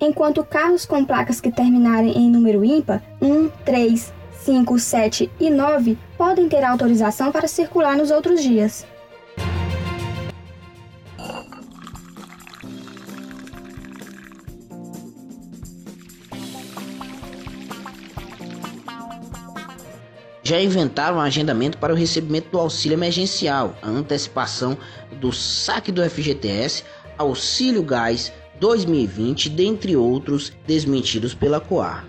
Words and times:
enquanto 0.00 0.44
carros 0.44 0.84
com 0.84 1.04
placas 1.04 1.40
que 1.40 1.50
terminarem 1.50 2.12
em 2.18 2.28
número 2.28 2.64
ímpar 2.64 3.02
1, 3.20 3.48
3, 3.64 4.12
5, 4.44 4.78
7 4.78 5.30
e 5.38 5.50
9 5.50 5.96
podem 6.18 6.48
ter 6.48 6.64
autorização 6.64 7.30
para 7.30 7.46
circular 7.46 7.96
nos 7.96 8.10
outros 8.10 8.42
dias. 8.42 8.84
já 20.44 20.60
inventaram 20.60 21.16
um 21.16 21.20
agendamento 21.20 21.78
para 21.78 21.94
o 21.94 21.96
recebimento 21.96 22.50
do 22.50 22.58
auxílio 22.58 22.96
emergencial, 22.96 23.74
a 23.80 23.88
antecipação 23.88 24.76
do 25.18 25.32
saque 25.32 25.90
do 25.90 26.02
FGTS, 26.02 26.84
auxílio 27.16 27.82
gás 27.82 28.30
2020, 28.60 29.48
dentre 29.48 29.96
outros 29.96 30.52
desmentidos 30.66 31.32
pela 31.32 31.58
Coar. 31.58 32.04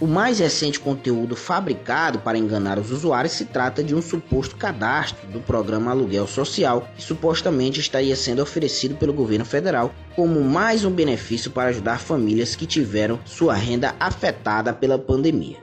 O 0.00 0.06
mais 0.06 0.38
recente 0.38 0.78
conteúdo 0.78 1.34
fabricado 1.34 2.20
para 2.20 2.38
enganar 2.38 2.78
os 2.78 2.92
usuários 2.92 3.32
se 3.32 3.44
trata 3.44 3.82
de 3.82 3.96
um 3.96 4.00
suposto 4.00 4.56
cadastro 4.56 5.26
do 5.28 5.40
programa 5.40 5.90
Aluguel 5.90 6.26
Social, 6.26 6.88
que 6.94 7.02
supostamente 7.02 7.80
estaria 7.80 8.14
sendo 8.14 8.40
oferecido 8.40 8.94
pelo 8.94 9.12
governo 9.12 9.44
federal 9.44 9.92
como 10.14 10.40
mais 10.40 10.84
um 10.84 10.90
benefício 10.90 11.50
para 11.50 11.70
ajudar 11.70 11.98
famílias 11.98 12.54
que 12.54 12.64
tiveram 12.64 13.18
sua 13.24 13.54
renda 13.54 13.94
afetada 13.98 14.72
pela 14.72 14.98
pandemia. 14.98 15.56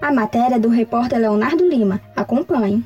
A 0.00 0.10
matéria 0.10 0.56
é 0.56 0.58
do 0.58 0.68
repórter 0.68 1.18
Leonardo 1.18 1.68
Lima. 1.68 2.00
Acompanhe. 2.16 2.82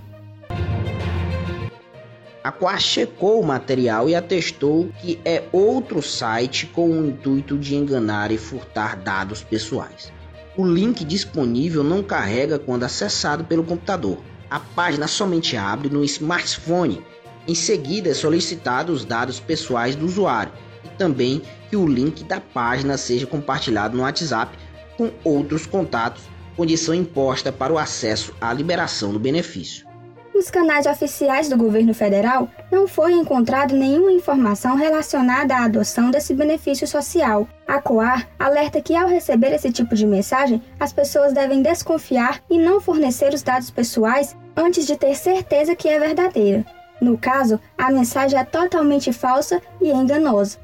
A 2.42 2.50
Quar 2.50 2.80
checou 2.80 3.40
o 3.40 3.46
material 3.46 4.08
e 4.08 4.14
atestou 4.14 4.88
que 5.00 5.20
é 5.24 5.44
outro 5.52 6.00
site 6.00 6.66
com 6.66 6.90
o 6.90 7.06
intuito 7.06 7.58
de 7.58 7.76
enganar 7.76 8.32
e 8.32 8.38
furtar 8.38 8.96
dados 8.96 9.42
pessoais. 9.42 10.12
O 10.58 10.66
link 10.66 11.04
disponível 11.04 11.84
não 11.84 12.02
carrega 12.02 12.58
quando 12.58 12.82
acessado 12.82 13.44
pelo 13.44 13.62
computador. 13.62 14.18
A 14.50 14.58
página 14.58 15.06
somente 15.06 15.56
abre 15.56 15.88
no 15.88 16.02
smartphone. 16.02 17.00
Em 17.46 17.54
seguida, 17.54 18.10
é 18.10 18.14
solicitado 18.14 18.92
os 18.92 19.04
dados 19.04 19.38
pessoais 19.38 19.94
do 19.94 20.04
usuário 20.04 20.52
e 20.84 20.88
também 20.88 21.42
que 21.70 21.76
o 21.76 21.86
link 21.86 22.24
da 22.24 22.40
página 22.40 22.96
seja 22.96 23.24
compartilhado 23.24 23.96
no 23.96 24.02
WhatsApp 24.02 24.58
com 24.96 25.12
outros 25.22 25.64
contatos, 25.64 26.24
condição 26.56 26.92
imposta 26.92 27.52
para 27.52 27.72
o 27.72 27.78
acesso 27.78 28.34
à 28.40 28.52
liberação 28.52 29.12
do 29.12 29.18
benefício. 29.20 29.87
Nos 30.38 30.52
canais 30.52 30.86
oficiais 30.86 31.48
do 31.48 31.56
governo 31.56 31.92
federal, 31.92 32.48
não 32.70 32.86
foi 32.86 33.12
encontrado 33.12 33.74
nenhuma 33.74 34.12
informação 34.12 34.76
relacionada 34.76 35.52
à 35.52 35.64
adoção 35.64 36.12
desse 36.12 36.32
benefício 36.32 36.86
social. 36.86 37.48
A 37.66 37.82
COAR 37.82 38.28
alerta 38.38 38.80
que, 38.80 38.94
ao 38.94 39.08
receber 39.08 39.52
esse 39.52 39.72
tipo 39.72 39.96
de 39.96 40.06
mensagem, 40.06 40.62
as 40.78 40.92
pessoas 40.92 41.32
devem 41.32 41.60
desconfiar 41.60 42.40
e 42.48 42.56
não 42.56 42.80
fornecer 42.80 43.34
os 43.34 43.42
dados 43.42 43.68
pessoais 43.68 44.36
antes 44.56 44.86
de 44.86 44.96
ter 44.96 45.16
certeza 45.16 45.74
que 45.74 45.88
é 45.88 45.98
verdadeira. 45.98 46.64
No 47.00 47.18
caso, 47.18 47.58
a 47.76 47.90
mensagem 47.90 48.38
é 48.38 48.44
totalmente 48.44 49.12
falsa 49.12 49.60
e 49.80 49.90
enganosa. 49.90 50.60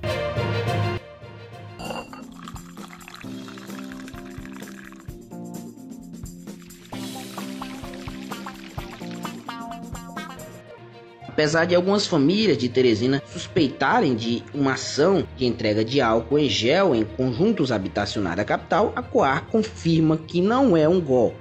Apesar 11.34 11.64
de 11.64 11.74
algumas 11.74 12.06
famílias 12.06 12.56
de 12.56 12.68
Teresina 12.68 13.20
suspeitarem 13.26 14.14
de 14.14 14.44
uma 14.54 14.74
ação 14.74 15.26
de 15.36 15.44
entrega 15.44 15.84
de 15.84 16.00
álcool 16.00 16.38
em 16.38 16.48
gel 16.48 16.94
em 16.94 17.04
conjuntos 17.04 17.72
habitacionais 17.72 18.36
da 18.36 18.44
capital, 18.44 18.92
a 18.94 19.02
Coar 19.02 19.44
confirma 19.46 20.16
que 20.16 20.40
não 20.40 20.76
é 20.76 20.88
um 20.88 21.00
golpe. 21.00 21.36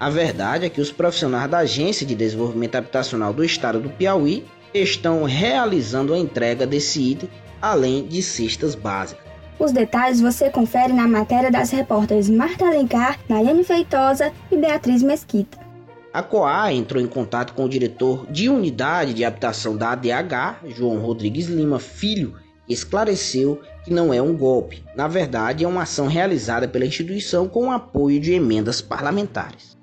A 0.00 0.08
verdade 0.08 0.64
é 0.64 0.70
que 0.70 0.80
os 0.80 0.90
profissionais 0.90 1.50
da 1.50 1.58
Agência 1.58 2.06
de 2.06 2.14
Desenvolvimento 2.14 2.76
Habitacional 2.76 3.34
do 3.34 3.44
Estado 3.44 3.78
do 3.78 3.90
Piauí 3.90 4.46
estão 4.72 5.24
realizando 5.24 6.14
a 6.14 6.18
entrega 6.18 6.66
desse 6.66 6.98
item, 7.10 7.28
além 7.60 8.06
de 8.06 8.22
cestas 8.22 8.74
básicas. 8.74 9.26
Os 9.58 9.72
detalhes 9.72 10.22
você 10.22 10.48
confere 10.48 10.94
na 10.94 11.06
matéria 11.06 11.50
das 11.50 11.70
repórteres 11.70 12.30
Marta 12.30 12.64
Alencar, 12.64 13.18
Nayane 13.28 13.62
Feitosa 13.62 14.32
e 14.50 14.56
Beatriz 14.56 15.02
Mesquita. 15.02 15.67
A 16.12 16.22
COA 16.22 16.72
entrou 16.72 17.02
em 17.02 17.06
contato 17.06 17.52
com 17.52 17.64
o 17.64 17.68
diretor 17.68 18.26
de 18.30 18.48
unidade 18.48 19.12
de 19.12 19.24
habitação 19.24 19.76
da 19.76 19.90
ADH, 19.90 20.66
João 20.68 20.98
Rodrigues 20.98 21.46
Lima 21.46 21.78
Filho, 21.78 22.34
e 22.66 22.72
esclareceu 22.72 23.60
que 23.84 23.92
não 23.92 24.12
é 24.12 24.20
um 24.20 24.36
golpe. 24.36 24.82
Na 24.96 25.06
verdade, 25.06 25.64
é 25.64 25.68
uma 25.68 25.82
ação 25.82 26.06
realizada 26.06 26.66
pela 26.66 26.86
instituição 26.86 27.46
com 27.46 27.66
o 27.66 27.70
apoio 27.70 28.18
de 28.18 28.32
emendas 28.32 28.80
parlamentares. 28.80 29.76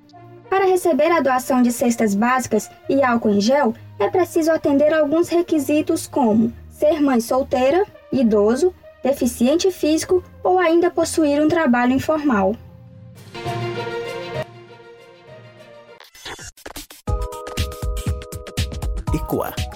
Para 0.49 0.65
receber 0.65 1.11
a 1.11 1.19
doação 1.19 1.61
de 1.61 1.71
cestas 1.71 2.15
básicas 2.15 2.69
e 2.89 3.03
álcool 3.03 3.31
em 3.31 3.41
gel, 3.41 3.73
é 3.99 4.09
preciso 4.09 4.51
atender 4.51 4.93
alguns 4.93 5.29
requisitos 5.29 6.07
como 6.07 6.53
ser 6.69 7.01
mãe 7.01 7.19
solteira, 7.19 7.85
idoso, 8.11 8.73
deficiente 9.03 9.71
físico 9.71 10.23
ou 10.43 10.57
ainda 10.57 10.89
possuir 10.89 11.41
um 11.41 11.47
trabalho 11.47 11.93
informal. 11.93 12.55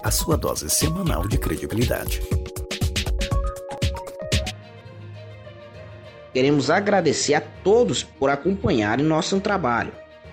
A 0.10 0.12
sua 0.12 0.36
dose 0.36 0.68
semanal 0.72 1.28
de 1.28 1.38
credibilidade. 1.38 2.24
Queremos 6.34 6.72
agradecer 6.72 7.36
a 7.36 7.42
todos 7.42 8.02
por 8.02 8.32
acompanharem 8.32 9.06
nosso 9.06 9.40
trabalho. 9.40 9.92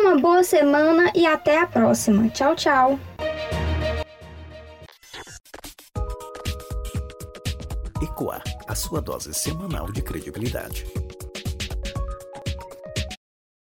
Uma 0.00 0.18
boa 0.18 0.42
semana 0.42 1.12
e 1.14 1.26
até 1.26 1.58
a 1.58 1.66
próxima. 1.66 2.26
Tchau, 2.30 2.56
tchau. 2.56 2.98
Ecoar, 8.02 8.42
a 8.66 8.74
sua 8.74 9.02
dose 9.02 9.34
semanal 9.34 9.92
de 9.92 10.00
credibilidade. 10.00 10.86